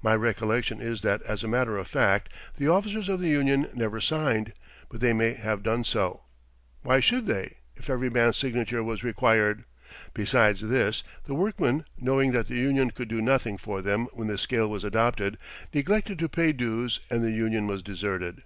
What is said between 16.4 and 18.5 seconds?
dues and the union was deserted.